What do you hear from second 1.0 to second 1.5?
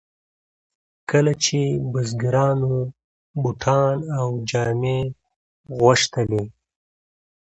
کله به